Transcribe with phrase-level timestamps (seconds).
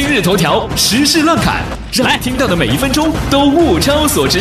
[0.00, 4.38] 今日头条时事乱侃，让你听到的每一分钟都物超所值。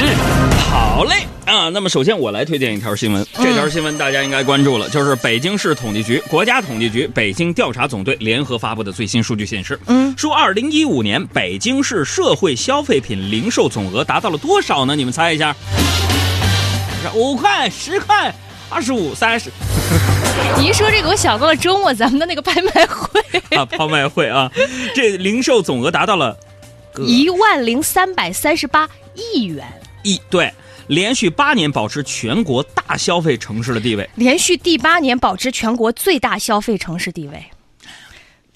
[0.69, 14.96] 好嘞啊，那么首先我来推荐一条新闻，这条新闻大家应该关注了，就是北京市统计局、国家统计局、北京调查总队联合发布的最新数据显示，嗯，说二零一五年北京市社会消费品零售总额达到了多少呢？
[14.96, 15.55] 你们猜一下？
[17.16, 18.32] 五块、十块、
[18.70, 19.50] 二十五、三十。
[20.58, 23.22] 你一说这个，我想到了周末咱们的那个拍卖会
[23.58, 24.52] 啊，拍卖会啊，
[24.96, 26.36] 这零售总额达到了
[26.98, 29.66] 一万零三百三十八亿元。
[30.04, 30.52] 亿对，
[30.88, 37.45] 连续八年保持全国大消费城市的地位，连续第八年保持全国最大消费城市地位。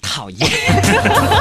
[0.00, 0.50] 讨厌。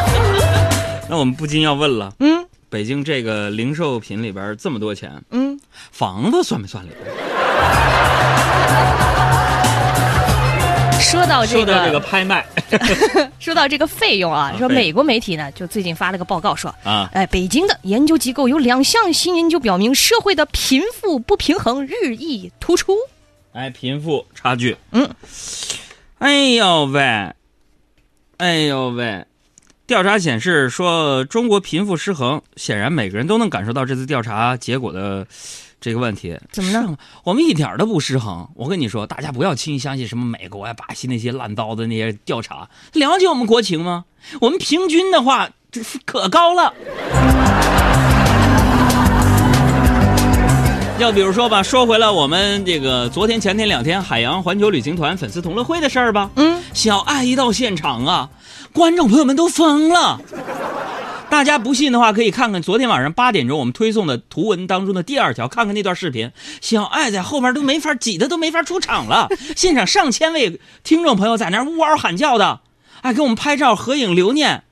[1.10, 5.60] 那我们不禁要问了，嗯，北京这个零售品里边这么多钱，嗯，
[5.92, 7.16] 房子算没算里边？
[11.02, 12.46] 说到这个这个拍卖，
[13.40, 22.96] 说到这个费用啊，说美国媒体呢就最近发了个报告说啊，哎，北京的研究机构有两项新研究表明，社会的贫富不平衡日益突出。
[23.54, 25.10] 哎，贫富差距，嗯，
[26.20, 27.02] 哎呦喂，
[28.38, 29.26] 哎呦喂，
[29.86, 35.28] 调查显示说中国贫富失衡，显然每个人都能感受到这次调查结果的。
[35.82, 36.96] 这个问题怎么了？
[37.24, 38.48] 我们一点都不失衡。
[38.54, 42.70] 我跟你说，大家不要轻易相信什么美国呀、巴西那些烂刀子那些调查。
[42.94, 44.06] 了解我们国情吗？
[44.42, 46.72] 我们平均的话，这是可高了。
[51.00, 56.30] 要比如说吧，说回了我们这个昨天、前天两天海洋环球旅行团粉丝同乐会的事儿吧。
[56.36, 58.30] 嗯，小爱一到现场啊，
[58.72, 60.22] 观众朋友们都疯了。
[61.32, 66.30] 大家不信的话，可以看看昨天晚上八点钟我们推送的图文当中的第二条，看看那段视频。
[66.60, 69.30] 小爱在后面都没法挤的，都没法出场了。
[69.56, 72.60] 现场上千位听众朋友在那呜嗷喊叫的，
[73.02, 74.64] 哎，给我们拍照合影留念，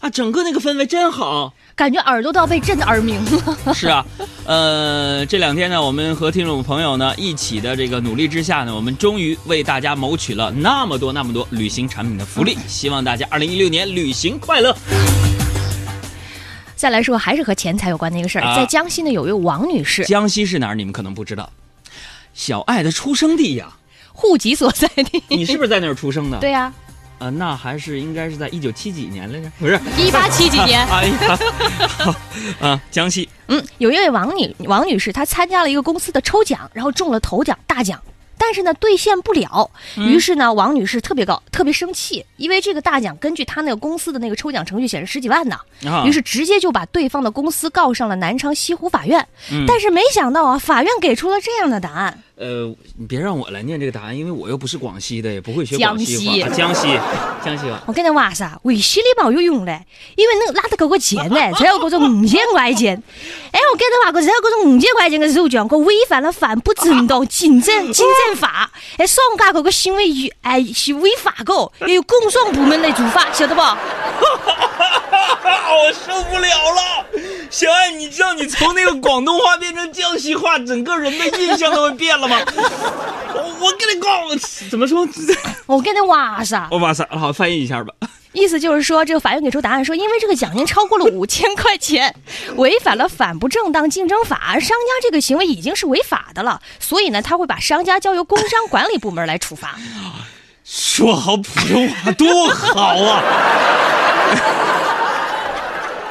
[0.00, 3.58] 啊，整个那个氛围真好，感觉耳朵都要被震得耳鸣了。
[3.74, 4.06] 是啊，
[4.46, 12.56] 呃，这两天呢，我们和听众朋友呢一起的这个努力之下呢，我们终于为大家谋取了那么多那么多旅行产品的福利。
[12.66, 14.74] 希望大家二零一六年旅行快乐。
[16.80, 20.02] 再来说，还是和钱财有关的一个事儿，在江西呢，有位王女士。
[20.06, 20.74] 江西是哪儿？
[20.74, 21.52] 你们可能不知道，
[22.32, 23.70] 小爱的出生地呀，
[24.14, 25.22] 户籍所在地。
[25.28, 26.38] 你是不是在那儿出生的？
[26.40, 26.72] 对呀。
[27.18, 29.52] 啊，那还是应该是在一九七几年来着？
[29.58, 30.82] 不是， 一八七几年。
[30.86, 31.38] 哎呀，
[32.60, 33.28] 啊，江西。
[33.48, 38.00] 嗯，有一位王女王女士，她参加了一个公司的抽奖，然后中了头奖大奖。
[38.42, 39.70] 但是呢，兑现不了。
[39.98, 45.58] 于是呢，王女士特别高，特别生气，因为这个大奖根据她那个公司的那个抽奖程序显示十几万呢。
[46.06, 49.28] 于是直接就把对方的公司告上了南昌西湖法院。
[49.68, 52.22] 但是没想到啊，法院给出了这样的答案。
[52.40, 56.48] 呃，你别让我来念这个答案，因为我又不是广西的，也不会学广西话。
[56.48, 56.88] 江西，
[57.44, 57.82] 江西话。
[57.86, 59.84] 我跟你话噻，微信里没有用嘞，
[60.16, 62.96] 因为那拉得够个钱呢，才有嗰种五千块钱。
[63.52, 68.70] 哎，我跟你话，个才有嗰种五千块钱的手奖，我违反了反不正当竞争 竞争法。
[68.96, 73.60] 哎，商家这个行为与哎是违法的，要有工商部门来处罚，晓得不？
[75.70, 77.06] 我受不了了，
[77.50, 82.40] 小爱，你知道你从那个广东话变成江西话，整个人的印象都会变了吗？
[83.34, 85.06] 我我跟你讲，怎么说？
[85.66, 87.92] 我跟你哇塞，我哇塞，好，翻译一下吧。
[88.32, 92.14] 意思就是说，这个法院给出答案说，因为这个奖金超过了五千块钱，
[92.54, 99.74] 违反了反不正当竞争法，商家这个行为已经是违法的了，所以呢，他会把商家交由工商管理部门来处罚。
[100.64, 103.20] 说好普通话多好啊！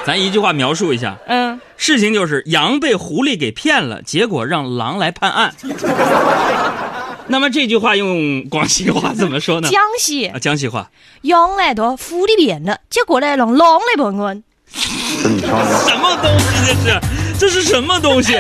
[0.05, 5.53] 咱一句话描述一下，嗯，事情就是羊被狐狸给骗了，结果让狼来判案。
[7.27, 9.69] 那么这句话用广西话怎么说呢？
[9.69, 10.89] 江西啊，江西话，
[11.21, 14.43] 羊来到狐狸骗了，结果呢让狼来判案。
[14.71, 17.01] 什么东西这是？
[17.39, 18.33] 这是什么东西？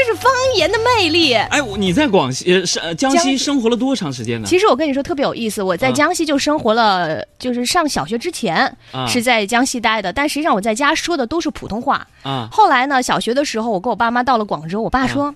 [0.00, 1.34] 这是方言的魅力。
[1.34, 4.48] 哎，你在广西呃是江西生活了多长时间呢？
[4.48, 8.74] 其实我跟你说特别有意思，我在江西就生活了，就是上小学之前
[9.06, 12.06] 是在江西待的，但实际上我在家说的都是普通话。
[12.22, 12.48] 啊。
[12.50, 15.34] 后来呢，小学的时候我跟我爸妈到了广州，我爸说，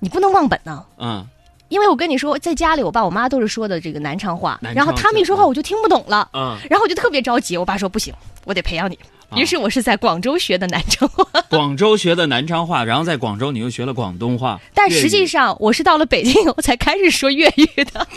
[0.00, 0.84] 你不能忘本呢。
[0.98, 1.26] 嗯。
[1.70, 6.28] 因为我跟你说，在家里我爸我妈都是说的这个南昌话，然后他们一说话我就听不懂了。
[6.34, 6.58] 嗯。
[6.68, 8.12] 然后我就特别着急，我爸说不行，
[8.44, 8.98] 我得培养你。
[9.36, 18.06] 于是我是在广州学的南昌话， 广州学的南昌话，然后在广州你又学了广东话，但实际上我是到了北京我才开始说粤语的。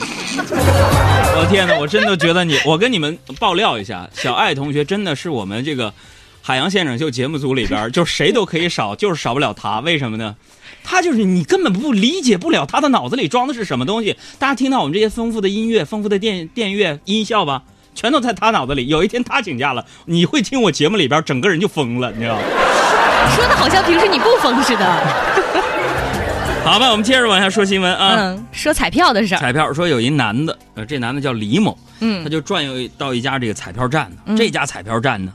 [1.40, 5.94] 我天哪，我真的觉得你，我跟你们爆料一下，小爱同学真的是我们这个
[6.42, 9.80] 海洋现场秀节目组里边，就谁都可以少，就是少不了他。
[9.82, 10.36] 为什么呢？
[10.84, 14.16] 他就是你根本不理解不了他的脑子里装的是什么东西。
[14.40, 17.64] 大家听到我们这些丰富的音乐、丰富的电电乐音效吧？
[17.98, 18.88] 全都在他脑子里。
[18.88, 22.42] 有一天他请假了，你会听我节目里边，整个人就疯了，你知道吗？
[23.36, 24.86] 说的好像平时你不疯似的。
[26.64, 28.16] 好吧，我们接着往下说新闻啊。
[28.18, 29.40] 嗯，说彩票的事儿。
[29.40, 34.36] 彩票说有一男的，呃，这男的叫李某，嗯，他就转悠到一家这个彩票站呢。
[34.38, 35.32] 这家彩票站呢，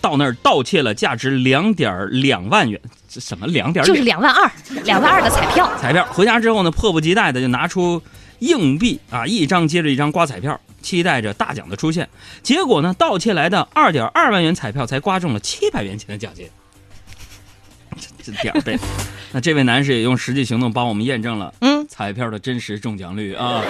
[0.00, 3.84] 到那儿盗窃了价值两点两万元，这什么两点？
[3.84, 4.50] 就是两万二，
[4.84, 5.70] 两万二的彩票。
[5.80, 8.02] 彩票回家之后呢，迫不及待的就拿出
[8.38, 12.08] 硬币啊，一张接着一张刮彩票，期待着大奖的出现。
[12.42, 16.48] 结果呢，盗窃来的二点二万元彩票才刮中了七百元钱的奖金。
[18.22, 18.78] 这点儿呗，
[19.32, 23.62] 那这位男士也用实际行动帮我们验证了，嗯，彩票的真实中奖率啊。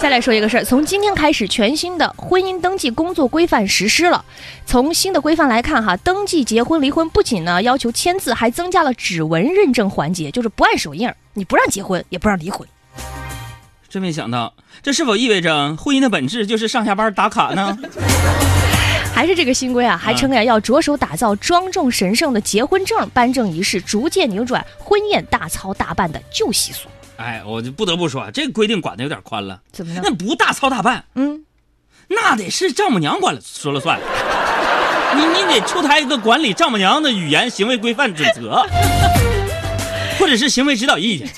[0.00, 4.24] 再来说一个事儿，从今天开始，全新的婚姻登记工作规范实施了。
[4.66, 12.66] 从新的规范来看，哈，登记结婚离婚不仅呢要求签字，还增加了指纹认证环节，就是不按手印，你不让结婚，也不让离婚。
[13.88, 17.76] 真没想到，这是否意味着婚姻的本质就是上下班打卡呢？
[19.14, 26.88] 还是这个新规啊，还称呀要着手打造庄重神圣的结婚证颁证仪式，逐渐扭转婚宴大操大办的旧习俗。
[27.16, 29.60] 哎，我就不得不说，这个规定管的有点宽了。
[29.72, 30.00] 怎么了？
[30.04, 31.44] 那不大操大办，嗯，
[32.06, 33.98] 那得是丈母娘管了说了算。
[35.16, 38.64] 你你得出台一个管理丈母娘的语言行为规范准则，
[40.18, 41.28] 或者是行为指导意见。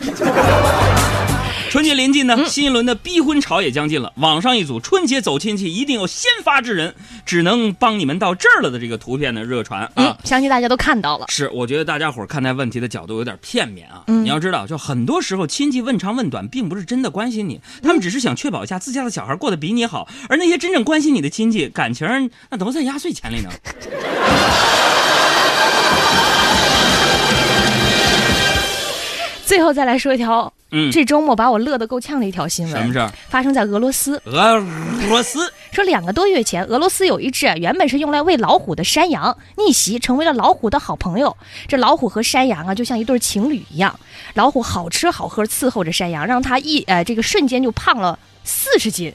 [1.70, 4.12] 春节临近呢，新一轮的逼婚潮也将近了。
[4.16, 6.92] 网上一组“春节走亲戚一定要先发制人，
[7.24, 11.26] 只能帮你们到这儿了”的这个图片呢热传啊，相信大家都看到了。
[11.28, 14.02] 是，我觉得大家伙看待问题的角度有点片面啊。
[14.08, 20.08] 你要知道，就很多时候亲戚问长问短，并不是真的关心你，他们只是想确保一下自家的小孩过得比你好。
[20.28, 23.50] 而那些真正关心你的亲戚，感情那都在压岁钱里呢。
[29.46, 30.52] 最后再来说一条。
[30.72, 33.12] 嗯，这周末把我乐得够呛的一条新闻，什么事儿？
[33.28, 34.20] 发生在俄罗斯。
[34.24, 34.64] 俄
[35.08, 41.36] 罗斯 说，两个多月前，俄罗斯有一只原本是用来喂老虎的山羊逆袭，成为了老虎的好朋友。
[41.66, 43.98] 这老虎和山羊啊，就像一对情侣一样。
[44.34, 49.12] 老虎好吃好喝伺候着山羊，让它一呃这个瞬间就胖了四十斤，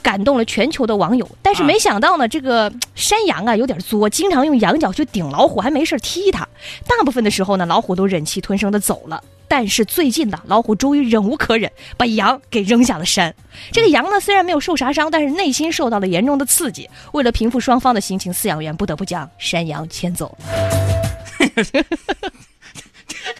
[0.00, 1.28] 感动了全球的网友。
[1.42, 6.46] 但是没想到呢，这个山羊啊有点作，经常用羊角去顶老虎，还没事踢它。
[6.86, 9.20] 大部分的时候呢，老虎都忍气吞声的走了。
[9.48, 13.34] 但是最近呢，老虎终于忍无可忍，把羊给扔下了山。
[13.72, 16.88] 这个羊呢，虽然没有受啥伤，但是内心受到了严重的刺激。
[17.12, 20.36] 为了平复双方的心情，饲养员不得不将山羊牵走。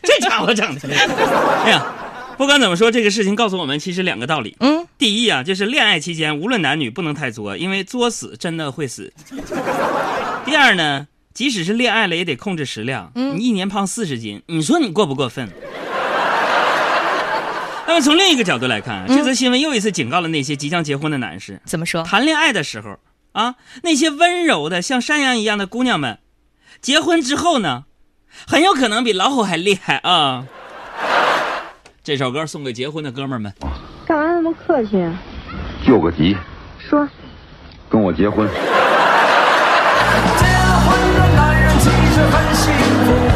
[0.03, 0.89] 这家伙整的，
[1.65, 1.87] 哎呀，
[2.37, 4.57] 不管怎么说，这个事情告诉我们其实两个道理。
[4.61, 9.13] 嗯，第一啊，就是恋爱期间无论男女不能太作，因为作死真的会死。
[10.45, 13.13] 第二呢，即使是恋爱了，也得控制食量。
[13.15, 15.49] 嗯，你一年胖四十斤，你说你过不过分？
[17.89, 21.59] 那么从另一个角度来看，这则新闻又一次警告了那些即将结婚的男士。
[21.65, 22.03] 怎么说？
[22.03, 22.99] 谈恋爱的时候
[23.33, 26.19] 啊，那些温柔的像山羊一样的姑娘们，
[26.83, 27.85] 结婚之后呢，
[28.47, 30.45] 很有可能比老虎还厉害啊！
[32.05, 33.51] 这首歌送给结婚的哥们儿们。
[34.07, 35.03] 干嘛那么客气？
[35.87, 36.37] 救个急。
[36.79, 37.09] 说。
[37.89, 38.47] 跟我结婚。
[42.15, 43.28] 像